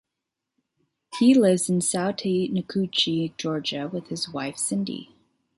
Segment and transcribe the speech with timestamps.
[1.19, 5.13] He lives in Sautee Nacoochee, Georgia with his wife Cindy.